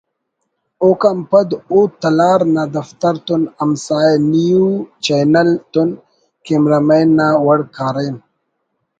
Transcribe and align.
اوکان 0.83 1.17
پد 1.29 1.49
او 1.71 1.79
”تلار“ 2.01 2.41
نا 2.55 2.63
دفتر 2.75 3.15
تون 3.25 3.41
ہمسائے 3.61 4.15
”نیوچینل“ 4.31 5.49
تون 5.71 5.89
کیمرہ 6.45 6.79
مین 6.87 7.07
نا 7.17 7.27
وڑ 7.45 7.59
کاریم 7.75 8.17